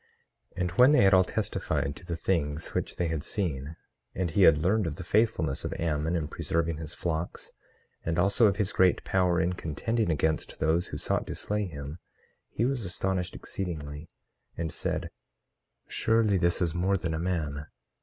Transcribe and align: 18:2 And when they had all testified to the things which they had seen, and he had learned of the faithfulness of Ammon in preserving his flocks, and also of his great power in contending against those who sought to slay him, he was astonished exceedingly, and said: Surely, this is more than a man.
18:2 0.55 0.61
And 0.61 0.71
when 0.71 0.91
they 0.93 1.03
had 1.03 1.13
all 1.13 1.23
testified 1.23 1.95
to 1.95 2.03
the 2.03 2.15
things 2.15 2.69
which 2.73 2.95
they 2.95 3.07
had 3.09 3.21
seen, 3.23 3.75
and 4.15 4.31
he 4.31 4.41
had 4.41 4.57
learned 4.57 4.87
of 4.87 4.95
the 4.95 5.03
faithfulness 5.03 5.63
of 5.63 5.73
Ammon 5.77 6.15
in 6.15 6.27
preserving 6.27 6.77
his 6.77 6.95
flocks, 6.95 7.51
and 8.03 8.17
also 8.17 8.47
of 8.47 8.55
his 8.55 8.73
great 8.73 9.03
power 9.03 9.39
in 9.39 9.53
contending 9.53 10.09
against 10.09 10.59
those 10.59 10.87
who 10.87 10.97
sought 10.97 11.27
to 11.27 11.35
slay 11.35 11.65
him, 11.67 11.99
he 12.49 12.65
was 12.65 12.83
astonished 12.83 13.35
exceedingly, 13.35 14.09
and 14.57 14.73
said: 14.73 15.11
Surely, 15.87 16.39
this 16.39 16.63
is 16.63 16.73
more 16.73 16.97
than 16.97 17.13
a 17.13 17.19
man. 17.19 17.67